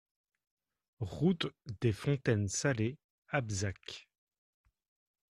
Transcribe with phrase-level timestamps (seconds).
[1.01, 1.45] Route
[1.79, 4.09] des Fontaines Salées, Abzac